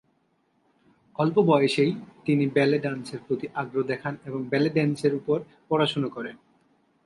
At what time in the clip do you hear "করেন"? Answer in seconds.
6.07-6.35